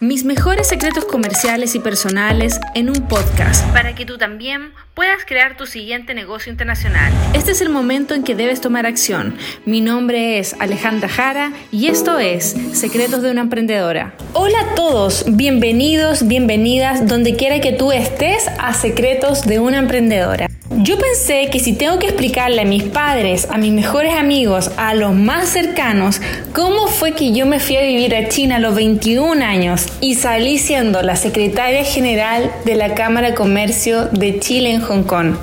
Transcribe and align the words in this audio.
Mis 0.00 0.24
mejores 0.24 0.68
secretos 0.68 1.04
comerciales 1.06 1.74
y 1.74 1.80
personales 1.80 2.60
en 2.76 2.88
un 2.88 3.08
podcast 3.08 3.66
para 3.72 3.96
que 3.96 4.06
tú 4.06 4.16
también 4.16 4.70
puedas 4.94 5.24
crear 5.26 5.56
tu 5.56 5.66
siguiente 5.66 6.14
negocio 6.14 6.52
internacional. 6.52 7.12
Este 7.34 7.50
es 7.50 7.60
el 7.62 7.68
momento 7.68 8.14
en 8.14 8.22
que 8.22 8.36
debes 8.36 8.60
tomar 8.60 8.86
acción. 8.86 9.36
Mi 9.64 9.80
nombre 9.80 10.38
es 10.38 10.54
Alejandra 10.60 11.08
Jara 11.08 11.52
y 11.72 11.88
esto 11.88 12.20
es 12.20 12.54
Secretos 12.74 13.22
de 13.22 13.32
una 13.32 13.40
Emprendedora. 13.40 14.14
Hola 14.34 14.60
a 14.60 14.74
todos, 14.76 15.24
bienvenidos, 15.26 16.28
bienvenidas 16.28 17.08
donde 17.08 17.34
quiera 17.34 17.60
que 17.60 17.72
tú 17.72 17.90
estés 17.90 18.46
a 18.60 18.74
Secretos 18.74 19.46
de 19.48 19.58
una 19.58 19.78
Emprendedora. 19.78 20.47
Yo 20.88 20.96
pensé 20.96 21.50
que 21.50 21.60
si 21.60 21.74
tengo 21.74 21.98
que 21.98 22.06
explicarle 22.06 22.62
a 22.62 22.64
mis 22.64 22.82
padres, 22.82 23.46
a 23.50 23.58
mis 23.58 23.74
mejores 23.74 24.14
amigos, 24.14 24.70
a 24.78 24.94
los 24.94 25.14
más 25.14 25.50
cercanos, 25.50 26.22
cómo 26.54 26.86
fue 26.86 27.12
que 27.12 27.32
yo 27.32 27.44
me 27.44 27.60
fui 27.60 27.76
a 27.76 27.82
vivir 27.82 28.16
a 28.16 28.30
China 28.30 28.56
a 28.56 28.58
los 28.58 28.74
21 28.74 29.44
años 29.44 29.84
y 30.00 30.14
salí 30.14 30.56
siendo 30.56 31.02
la 31.02 31.14
secretaria 31.14 31.84
general 31.84 32.50
de 32.64 32.74
la 32.74 32.94
Cámara 32.94 33.28
de 33.28 33.34
Comercio 33.34 34.06
de 34.06 34.40
Chile 34.40 34.72
en 34.72 34.80
Hong 34.80 35.02
Kong. 35.02 35.34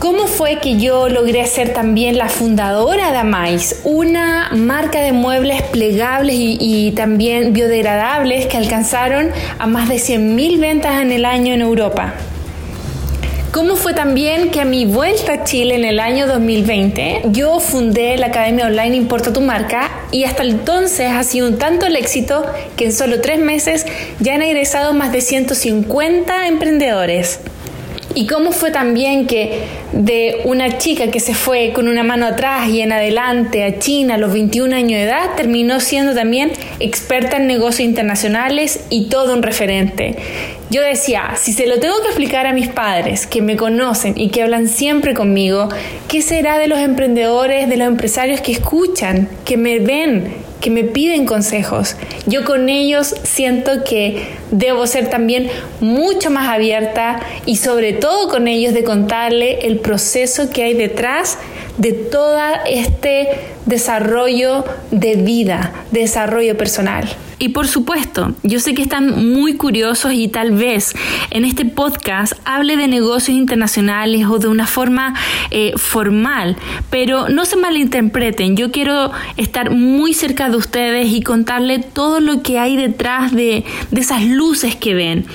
¿Cómo 0.00 0.26
fue 0.26 0.58
que 0.58 0.76
yo 0.76 1.08
logré 1.08 1.46
ser 1.46 1.72
también 1.72 2.18
la 2.18 2.28
fundadora 2.28 3.12
de 3.12 3.16
Amais, 3.16 3.80
una 3.84 4.50
marca 4.52 5.00
de 5.00 5.12
muebles 5.12 5.62
plegables 5.62 6.34
y, 6.34 6.58
y 6.60 6.90
también 6.90 7.54
biodegradables 7.54 8.44
que 8.48 8.58
alcanzaron 8.58 9.30
a 9.58 9.66
más 9.66 9.88
de 9.88 9.94
100.000 9.94 10.60
ventas 10.60 11.00
en 11.00 11.10
el 11.10 11.24
año 11.24 11.54
en 11.54 11.62
Europa? 11.62 12.12
¿Cómo 13.56 13.74
fue 13.76 13.94
también 13.94 14.50
que 14.50 14.60
a 14.60 14.66
mi 14.66 14.84
vuelta 14.84 15.32
a 15.32 15.44
Chile 15.44 15.76
en 15.76 15.86
el 15.86 15.98
año 15.98 16.26
2020 16.26 17.22
yo 17.30 17.58
fundé 17.58 18.18
la 18.18 18.26
Academia 18.26 18.66
Online 18.66 18.94
Importa 18.94 19.32
tu 19.32 19.40
Marca 19.40 19.90
y 20.10 20.24
hasta 20.24 20.42
entonces 20.42 21.10
ha 21.10 21.24
sido 21.24 21.48
un 21.48 21.56
tanto 21.56 21.86
el 21.86 21.96
éxito 21.96 22.44
que 22.76 22.84
en 22.84 22.92
solo 22.92 23.22
tres 23.22 23.38
meses 23.38 23.86
ya 24.20 24.34
han 24.34 24.42
egresado 24.42 24.92
más 24.92 25.10
de 25.10 25.22
150 25.22 26.48
emprendedores? 26.48 27.40
Y 28.16 28.26
cómo 28.26 28.50
fue 28.50 28.70
también 28.70 29.26
que 29.26 29.60
de 29.92 30.40
una 30.44 30.78
chica 30.78 31.10
que 31.10 31.20
se 31.20 31.34
fue 31.34 31.72
con 31.74 31.86
una 31.86 32.02
mano 32.02 32.24
atrás 32.24 32.66
y 32.70 32.80
en 32.80 32.90
adelante 32.90 33.62
a 33.62 33.78
China 33.78 34.14
a 34.14 34.16
los 34.16 34.32
21 34.32 34.74
años 34.74 34.92
de 34.92 35.02
edad, 35.02 35.34
terminó 35.36 35.80
siendo 35.80 36.14
también 36.14 36.50
experta 36.80 37.36
en 37.36 37.46
negocios 37.46 37.86
internacionales 37.86 38.80
y 38.88 39.10
todo 39.10 39.34
un 39.34 39.42
referente. 39.42 40.16
Yo 40.70 40.80
decía, 40.80 41.34
si 41.36 41.52
se 41.52 41.66
lo 41.66 41.78
tengo 41.78 42.00
que 42.00 42.06
explicar 42.06 42.46
a 42.46 42.54
mis 42.54 42.68
padres 42.68 43.26
que 43.26 43.42
me 43.42 43.58
conocen 43.58 44.14
y 44.16 44.30
que 44.30 44.42
hablan 44.42 44.68
siempre 44.68 45.12
conmigo, 45.12 45.68
¿qué 46.08 46.22
será 46.22 46.58
de 46.58 46.68
los 46.68 46.78
emprendedores, 46.78 47.68
de 47.68 47.76
los 47.76 47.86
empresarios 47.86 48.40
que 48.40 48.52
escuchan, 48.52 49.28
que 49.44 49.58
me 49.58 49.78
ven, 49.78 50.45
que 50.66 50.70
me 50.70 50.82
piden 50.82 51.26
consejos. 51.26 51.94
Yo 52.26 52.44
con 52.44 52.68
ellos 52.68 53.14
siento 53.22 53.84
que 53.84 54.26
debo 54.50 54.88
ser 54.88 55.08
también 55.08 55.48
mucho 55.78 56.28
más 56.28 56.48
abierta 56.48 57.20
y 57.44 57.54
sobre 57.54 57.92
todo 57.92 58.28
con 58.28 58.48
ellos 58.48 58.74
de 58.74 58.82
contarle 58.82 59.60
el 59.68 59.78
proceso 59.78 60.50
que 60.50 60.64
hay 60.64 60.74
detrás 60.74 61.38
de 61.78 61.92
todo 61.92 62.40
este 62.68 63.28
desarrollo 63.64 64.64
de 64.90 65.14
vida, 65.14 65.72
desarrollo 65.92 66.56
personal. 66.56 67.08
Y 67.38 67.50
por 67.50 67.68
supuesto, 67.68 68.34
yo 68.42 68.60
sé 68.60 68.74
que 68.74 68.80
están 68.80 69.32
muy 69.32 69.54
curiosos 69.54 70.12
y 70.14 70.28
tal 70.28 70.52
vez 70.52 70.94
en 71.30 71.44
este 71.44 71.66
podcast 71.66 72.32
hable 72.46 72.78
de 72.78 72.88
negocios 72.88 73.36
internacionales 73.36 74.24
o 74.26 74.38
de 74.38 74.48
una 74.48 74.66
forma 74.66 75.14
eh, 75.50 75.74
formal, 75.76 76.56
pero 76.88 77.28
no 77.28 77.44
se 77.44 77.56
malinterpreten, 77.56 78.56
yo 78.56 78.70
quiero 78.70 79.10
estar 79.36 79.70
muy 79.70 80.14
cerca 80.14 80.48
de 80.48 80.56
ustedes 80.56 81.12
y 81.12 81.20
contarle 81.20 81.80
todo 81.80 82.20
lo 82.20 82.42
que 82.42 82.58
hay 82.58 82.76
detrás 82.76 83.32
de, 83.32 83.64
de 83.90 84.00
esas 84.00 84.24
luces 84.24 84.74
que 84.74 84.94
ven. 84.94 85.26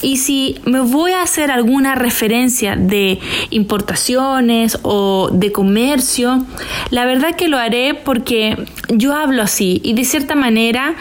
Y 0.00 0.16
si 0.16 0.56
me 0.64 0.80
voy 0.80 1.12
a 1.12 1.22
hacer 1.22 1.50
alguna 1.50 1.94
referencia 1.94 2.74
de 2.74 3.18
importaciones 3.50 4.78
o 4.82 5.28
de 5.30 5.52
comercio, 5.52 6.42
la 6.90 7.04
verdad 7.04 7.36
que 7.36 7.48
lo 7.48 7.58
haré 7.58 7.92
porque 7.94 8.56
yo 8.88 9.14
hablo 9.14 9.42
así 9.42 9.80
y 9.84 9.92
de 9.92 10.04
cierta 10.04 10.34
manera 10.34 10.94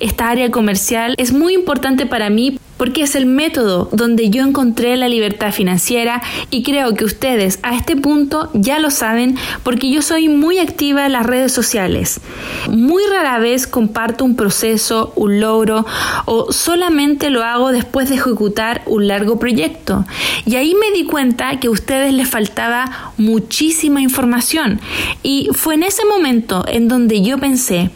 esta 0.00 0.28
área 0.28 0.50
comercial 0.50 1.14
es 1.18 1.32
muy 1.32 1.54
importante 1.54 2.06
para 2.06 2.30
mí 2.30 2.58
porque 2.76 3.02
es 3.02 3.14
el 3.14 3.26
método 3.26 3.88
donde 3.92 4.28
yo 4.30 4.42
encontré 4.42 4.96
la 4.96 5.08
libertad 5.08 5.52
financiera 5.52 6.22
y 6.50 6.62
creo 6.62 6.94
que 6.94 7.04
ustedes 7.04 7.58
a 7.62 7.74
este 7.74 7.96
punto 7.96 8.50
ya 8.52 8.78
lo 8.78 8.90
saben 8.90 9.36
porque 9.62 9.90
yo 9.90 10.02
soy 10.02 10.28
muy 10.28 10.58
activa 10.58 11.06
en 11.06 11.12
las 11.12 11.26
redes 11.26 11.52
sociales. 11.52 12.20
Muy 12.68 13.02
rara 13.10 13.38
vez 13.38 13.66
comparto 13.66 14.24
un 14.24 14.36
proceso, 14.36 15.12
un 15.16 15.40
logro 15.40 15.86
o 16.26 16.52
solamente 16.52 17.30
lo 17.30 17.42
hago 17.42 17.72
después 17.72 18.08
de 18.08 18.16
ejecutar 18.16 18.82
un 18.86 19.08
largo 19.08 19.38
proyecto. 19.38 20.04
Y 20.44 20.56
ahí 20.56 20.74
me 20.74 20.96
di 20.96 21.04
cuenta 21.06 21.58
que 21.58 21.68
a 21.68 21.70
ustedes 21.70 22.12
les 22.12 22.28
faltaba 22.28 23.12
muchísima 23.16 24.00
información 24.02 24.80
y 25.22 25.48
fue 25.52 25.74
en 25.74 25.84
ese 25.84 26.04
momento 26.04 26.64
en 26.68 26.88
donde 26.88 27.22
yo 27.22 27.38
pensé, 27.38 27.90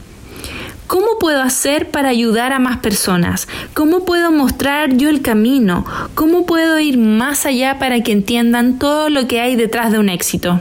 ¿Cómo 0.90 1.20
puedo 1.20 1.40
hacer 1.40 1.92
para 1.92 2.08
ayudar 2.08 2.52
a 2.52 2.58
más 2.58 2.78
personas? 2.78 3.46
¿Cómo 3.74 4.04
puedo 4.04 4.32
mostrar 4.32 4.96
yo 4.96 5.08
el 5.08 5.22
camino? 5.22 5.86
¿Cómo 6.16 6.46
puedo 6.46 6.80
ir 6.80 6.98
más 6.98 7.46
allá 7.46 7.78
para 7.78 8.02
que 8.02 8.10
entiendan 8.10 8.76
todo 8.80 9.08
lo 9.08 9.28
que 9.28 9.40
hay 9.40 9.54
detrás 9.54 9.92
de 9.92 10.00
un 10.00 10.08
éxito? 10.08 10.60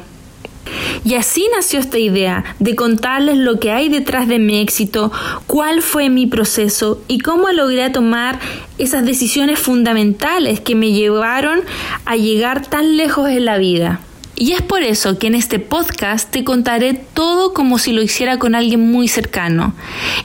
Y 1.04 1.16
así 1.16 1.48
nació 1.56 1.80
esta 1.80 1.98
idea 1.98 2.44
de 2.60 2.76
contarles 2.76 3.40
lo 3.40 3.60
que 3.60 3.72
hay 3.72 3.90
detrás 3.90 4.28
de 4.28 4.38
mi 4.38 4.60
éxito, 4.60 5.12
cuál 5.48 5.82
fue 5.82 6.12
mi 6.12 6.28
proceso 6.28 7.02
y 7.08 7.22
cómo 7.22 7.50
logré 7.50 7.90
tomar 7.90 8.40
esas 8.78 9.04
decisiones 9.04 9.58
fundamentales 9.58 10.60
que 10.60 10.76
me 10.76 10.92
llevaron 10.92 11.62
a 12.06 12.18
llegar 12.18 12.68
tan 12.68 12.98
lejos 12.98 13.30
en 13.30 13.46
la 13.46 13.58
vida. 13.58 14.02
Y 14.40 14.54
es 14.54 14.62
por 14.62 14.84
eso 14.84 15.20
que 15.20 15.28
en 15.28 15.36
este 15.36 15.60
podcast 15.60 16.32
te 16.32 16.46
contaré 16.46 16.94
todo 16.94 17.54
como 17.54 17.78
si 17.78 17.92
lo 17.92 18.02
hiciera 18.02 18.40
con 18.40 18.56
alguien 18.56 18.90
muy 18.90 19.10
cercano. 19.10 19.74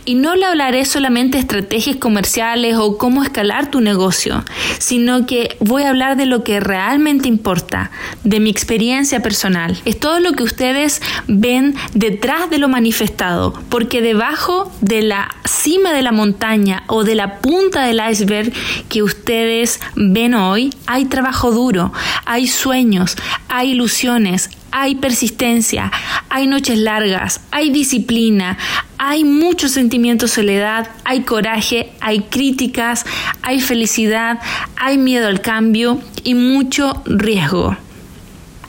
Y 0.05 0.15
no 0.15 0.37
le 0.37 0.47
hablaré 0.47 0.85
solamente 0.85 1.37
de 1.37 1.41
estrategias 1.41 1.97
comerciales 1.97 2.77
o 2.77 2.97
cómo 2.97 3.25
escalar 3.25 3.73
tu 3.73 3.81
negocio, 3.81 4.45
sino 4.79 5.27
que 5.27 5.57
voy 5.59 5.83
a 5.83 5.89
hablar 5.89 6.17
de 6.17 6.27
lo 6.27 6.45
que 6.45 6.61
realmente 6.61 7.27
importa, 7.27 7.91
de 8.23 8.39
mi 8.39 8.51
experiencia 8.51 9.21
personal. 9.21 9.77
Es 9.85 9.99
todo 9.99 10.21
lo 10.21 10.31
que 10.35 10.45
ustedes 10.45 11.03
ven 11.27 11.75
detrás 11.95 12.49
de 12.51 12.59
lo 12.59 12.69
manifestado, 12.69 13.53
porque 13.69 14.01
debajo 14.01 14.71
de 14.81 15.03
la 15.03 15.35
cima 15.45 15.93
de 15.93 16.03
la 16.03 16.13
montaña 16.13 16.85
o 16.87 17.03
de 17.03 17.17
la 17.17 17.41
punta 17.41 17.83
del 17.83 18.01
iceberg 18.09 18.53
que 18.89 19.03
ustedes 19.03 19.81
ven 19.97 20.35
hoy, 20.35 20.73
hay 20.87 21.07
trabajo 21.07 21.51
duro, 21.51 21.93
hay 22.27 22.47
sueños, 22.47 23.17
hay 23.49 23.73
ilusiones 23.73 24.04
hay 24.71 24.97
persistencia, 24.97 25.91
hay 26.29 26.47
noches 26.47 26.79
largas, 26.79 27.41
hay 27.51 27.71
disciplina, 27.71 28.59
hay 28.99 29.25
mucho 29.25 29.69
sentimiento 29.69 30.27
de 30.27 30.33
soledad, 30.33 30.91
hay 31.05 31.23
coraje, 31.23 31.93
hay 32.01 32.21
críticas, 32.21 33.07
hay 33.41 33.61
felicidad, 33.61 34.41
hay 34.77 34.99
miedo 34.99 35.29
al 35.29 35.41
cambio 35.41 36.03
y 36.23 36.35
mucho 36.35 37.03
riesgo. 37.07 37.77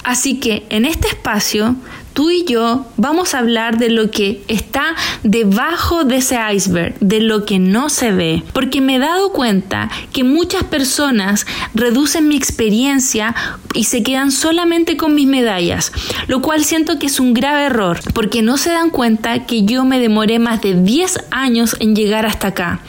Así 0.05 0.39
que 0.39 0.65
en 0.69 0.85
este 0.85 1.09
espacio 1.09 1.75
tú 2.15 2.31
y 2.31 2.45
yo 2.45 2.85
vamos 2.95 3.35
a 3.35 3.39
hablar 3.39 3.77
de 3.77 3.89
lo 3.89 4.09
que 4.09 4.41
está 4.47 4.95
debajo 5.23 6.05
de 6.05 6.15
ese 6.15 6.39
iceberg, 6.51 6.97
de 7.01 7.19
lo 7.19 7.45
que 7.45 7.59
no 7.59 7.89
se 7.89 8.11
ve, 8.11 8.41
porque 8.53 8.79
me 8.79 8.95
he 8.95 8.99
dado 8.99 9.33
cuenta 9.33 9.91
que 10.13 10.23
muchas 10.23 10.63
personas 10.63 11.45
reducen 11.73 12.29
mi 12.29 12.37
experiencia 12.37 13.35
y 13.73 13.83
se 13.83 14.01
quedan 14.01 14.31
solamente 14.31 14.95
con 14.95 15.13
mis 15.13 15.27
medallas, 15.27 15.91
lo 16.27 16.41
cual 16.41 16.63
siento 16.63 16.97
que 16.97 17.07
es 17.07 17.19
un 17.19 17.33
grave 17.33 17.65
error, 17.65 17.99
porque 18.13 18.41
no 18.41 18.57
se 18.57 18.69
dan 18.69 18.89
cuenta 18.91 19.45
que 19.45 19.65
yo 19.65 19.83
me 19.83 19.99
demoré 19.99 20.39
más 20.39 20.61
de 20.61 20.73
10 20.73 21.25
años 21.31 21.75
en 21.81 21.95
llegar 21.95 22.25
hasta 22.25 22.47
acá. 22.47 22.79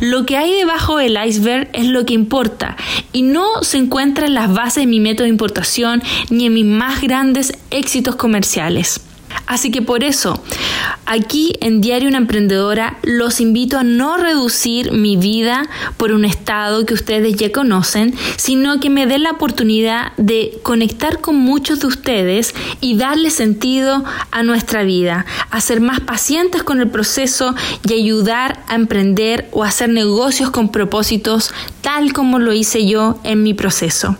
Lo 0.00 0.26
que 0.26 0.36
hay 0.36 0.52
debajo 0.52 0.98
del 0.98 1.18
iceberg 1.24 1.68
es 1.72 1.86
lo 1.86 2.04
que 2.06 2.14
importa 2.14 2.76
y 3.12 3.22
no 3.22 3.62
se 3.62 3.78
encuentra 3.78 4.26
en 4.26 4.34
las 4.34 4.52
bases 4.52 4.82
de 4.82 4.86
mi 4.86 5.00
método 5.00 5.24
de 5.24 5.30
importación 5.30 6.02
ni 6.30 6.46
en 6.46 6.54
mis 6.54 6.64
más 6.64 7.00
grandes 7.00 7.52
éxitos 7.70 8.16
comerciales. 8.16 9.00
Así 9.46 9.70
que 9.70 9.80
por 9.82 10.04
eso, 10.04 10.42
aquí 11.06 11.54
en 11.60 11.80
Diario 11.80 12.08
Una 12.08 12.18
Emprendedora 12.18 12.98
los 13.02 13.40
invito 13.40 13.78
a 13.78 13.82
no 13.82 14.18
reducir 14.18 14.92
mi 14.92 15.16
vida 15.16 15.68
por 15.96 16.12
un 16.12 16.24
estado 16.24 16.84
que 16.84 16.94
ustedes 16.94 17.34
ya 17.36 17.50
conocen, 17.50 18.14
sino 18.36 18.78
que 18.78 18.90
me 18.90 19.06
den 19.06 19.22
la 19.22 19.32
oportunidad 19.32 20.12
de 20.18 20.58
conectar 20.62 21.20
con 21.20 21.36
muchos 21.36 21.80
de 21.80 21.86
ustedes 21.86 22.54
y 22.80 22.96
darle 22.96 23.30
sentido 23.30 24.04
a 24.30 24.42
nuestra 24.42 24.82
vida, 24.82 25.24
a 25.50 25.60
ser 25.60 25.80
más 25.80 26.00
pacientes 26.00 26.62
con 26.62 26.80
el 26.80 26.88
proceso 26.88 27.54
y 27.88 27.94
ayudar 27.94 28.62
a 28.68 28.74
emprender 28.74 29.48
o 29.52 29.64
hacer 29.64 29.88
negocios 29.88 30.50
con 30.50 30.70
propósitos 30.70 31.52
tal 31.80 32.12
como 32.12 32.38
lo 32.38 32.52
hice 32.52 32.86
yo 32.86 33.18
en 33.24 33.42
mi 33.42 33.54
proceso. 33.54 34.16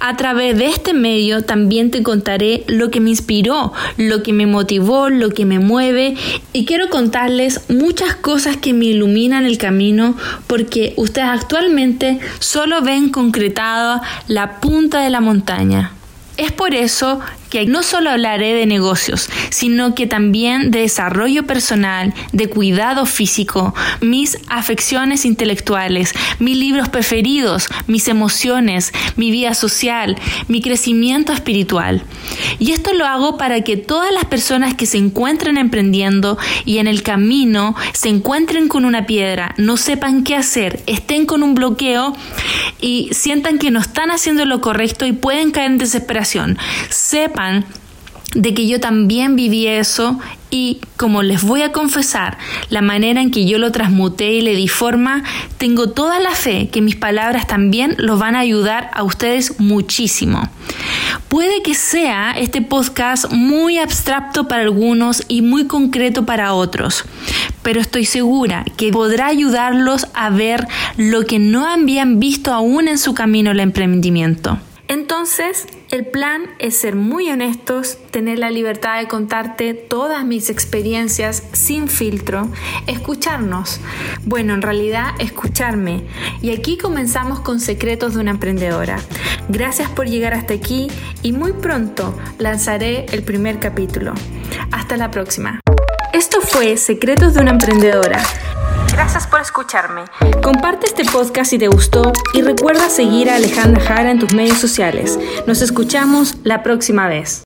A 0.00 0.16
través 0.16 0.58
de 0.58 0.66
este 0.66 0.92
medio 0.92 1.42
también 1.42 1.90
te 1.90 2.02
contaré 2.02 2.64
lo 2.68 2.90
que 2.90 3.00
me 3.00 3.10
inspiró, 3.10 3.72
lo 3.96 4.22
que 4.22 4.32
me 4.32 4.45
motivó, 4.46 5.08
lo 5.08 5.30
que 5.30 5.44
me 5.44 5.58
mueve 5.58 6.16
y 6.52 6.64
quiero 6.64 6.88
contarles 6.90 7.62
muchas 7.68 8.14
cosas 8.14 8.56
que 8.56 8.72
me 8.72 8.86
iluminan 8.86 9.44
el 9.44 9.58
camino 9.58 10.16
porque 10.46 10.94
ustedes 10.96 11.28
actualmente 11.28 12.18
solo 12.38 12.82
ven 12.82 13.10
concretada 13.10 14.02
la 14.28 14.60
punta 14.60 15.00
de 15.00 15.10
la 15.10 15.20
montaña. 15.20 15.92
Es 16.36 16.52
por 16.52 16.74
eso 16.74 17.20
que 17.50 17.66
no 17.66 17.82
solo 17.82 18.10
hablaré 18.10 18.54
de 18.54 18.66
negocios, 18.66 19.28
sino 19.50 19.94
que 19.94 20.06
también 20.06 20.70
de 20.70 20.80
desarrollo 20.80 21.46
personal, 21.46 22.14
de 22.32 22.48
cuidado 22.48 23.06
físico, 23.06 23.74
mis 24.00 24.38
afecciones 24.48 25.24
intelectuales, 25.24 26.12
mis 26.38 26.56
libros 26.56 26.88
preferidos, 26.88 27.68
mis 27.86 28.08
emociones, 28.08 28.92
mi 29.16 29.30
vida 29.30 29.54
social, 29.54 30.16
mi 30.48 30.60
crecimiento 30.60 31.32
espiritual. 31.32 32.02
Y 32.58 32.72
esto 32.72 32.92
lo 32.92 33.06
hago 33.06 33.36
para 33.36 33.62
que 33.62 33.76
todas 33.76 34.12
las 34.12 34.24
personas 34.24 34.74
que 34.74 34.86
se 34.86 34.98
encuentren 34.98 35.58
emprendiendo 35.58 36.38
y 36.64 36.78
en 36.78 36.86
el 36.86 37.02
camino 37.02 37.74
se 37.92 38.08
encuentren 38.08 38.68
con 38.68 38.84
una 38.84 39.06
piedra, 39.06 39.54
no 39.58 39.76
sepan 39.76 40.24
qué 40.24 40.36
hacer, 40.36 40.82
estén 40.86 41.26
con 41.26 41.42
un 41.42 41.54
bloqueo 41.54 42.16
y 42.80 43.08
sientan 43.12 43.58
que 43.58 43.70
no 43.70 43.80
están 43.80 44.10
haciendo 44.10 44.44
lo 44.44 44.60
correcto 44.60 45.06
y 45.06 45.12
pueden 45.12 45.50
caer 45.50 45.72
en 45.72 45.78
desesperación. 45.78 46.58
De 48.34 48.52
que 48.52 48.66
yo 48.66 48.80
también 48.80 49.34
viví 49.34 49.66
eso 49.66 50.18
y 50.50 50.80
como 50.96 51.22
les 51.22 51.42
voy 51.42 51.62
a 51.62 51.72
confesar, 51.72 52.38
la 52.70 52.82
manera 52.82 53.20
en 53.20 53.30
que 53.30 53.46
yo 53.46 53.58
lo 53.58 53.72
transmuté 53.72 54.32
y 54.32 54.42
le 54.42 54.54
di 54.54 54.68
forma, 54.68 55.22
tengo 55.58 55.90
toda 55.90 56.20
la 56.20 56.32
fe 56.32 56.68
que 56.68 56.82
mis 56.82 56.96
palabras 56.96 57.46
también 57.46 57.94
los 57.98 58.18
van 58.18 58.36
a 58.36 58.40
ayudar 58.40 58.90
a 58.94 59.02
ustedes 59.02 59.58
muchísimo. 59.58 60.48
Puede 61.28 61.62
que 61.62 61.74
sea 61.74 62.32
este 62.32 62.62
podcast 62.62 63.32
muy 63.32 63.78
abstracto 63.78 64.48
para 64.48 64.62
algunos 64.62 65.22
y 65.28 65.42
muy 65.42 65.66
concreto 65.66 66.26
para 66.26 66.52
otros, 66.52 67.04
pero 67.62 67.80
estoy 67.80 68.04
segura 68.04 68.64
que 68.76 68.92
podrá 68.92 69.26
ayudarlos 69.26 70.06
a 70.14 70.30
ver 70.30 70.66
lo 70.96 71.24
que 71.24 71.38
no 71.38 71.66
habían 71.66 72.20
visto 72.20 72.52
aún 72.52 72.88
en 72.88 72.98
su 72.98 73.14
camino 73.14 73.50
al 73.50 73.60
emprendimiento. 73.60 74.58
Entonces, 74.88 75.66
el 75.90 76.06
plan 76.06 76.42
es 76.58 76.76
ser 76.76 76.94
muy 76.94 77.28
honestos, 77.28 77.98
tener 78.12 78.38
la 78.38 78.50
libertad 78.50 78.98
de 78.98 79.08
contarte 79.08 79.74
todas 79.74 80.24
mis 80.24 80.48
experiencias 80.48 81.42
sin 81.52 81.88
filtro, 81.88 82.48
escucharnos. 82.86 83.80
Bueno, 84.24 84.54
en 84.54 84.62
realidad, 84.62 85.14
escucharme. 85.18 86.04
Y 86.40 86.50
aquí 86.50 86.78
comenzamos 86.78 87.40
con 87.40 87.58
Secretos 87.58 88.14
de 88.14 88.20
una 88.20 88.30
Emprendedora. 88.30 88.98
Gracias 89.48 89.90
por 89.90 90.06
llegar 90.06 90.34
hasta 90.34 90.54
aquí 90.54 90.88
y 91.22 91.32
muy 91.32 91.52
pronto 91.52 92.16
lanzaré 92.38 93.06
el 93.10 93.24
primer 93.24 93.58
capítulo. 93.58 94.14
Hasta 94.70 94.96
la 94.96 95.10
próxima. 95.10 95.60
Esto 96.12 96.40
fue 96.40 96.76
Secretos 96.76 97.34
de 97.34 97.40
una 97.40 97.50
Emprendedora. 97.50 98.22
Gracias 98.96 99.26
por 99.26 99.42
escucharme. 99.42 100.04
Comparte 100.42 100.86
este 100.86 101.04
podcast 101.04 101.50
si 101.50 101.58
te 101.58 101.68
gustó 101.68 102.14
y 102.32 102.40
recuerda 102.40 102.88
seguir 102.88 103.28
a 103.28 103.36
Alejandra 103.36 103.84
Jara 103.84 104.10
en 104.10 104.18
tus 104.18 104.32
medios 104.32 104.56
sociales. 104.56 105.18
Nos 105.46 105.60
escuchamos 105.60 106.36
la 106.44 106.62
próxima 106.62 107.06
vez. 107.06 107.34